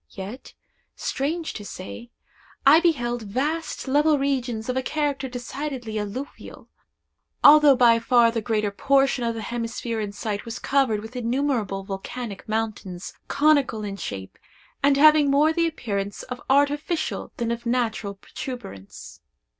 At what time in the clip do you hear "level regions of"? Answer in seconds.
3.87-4.75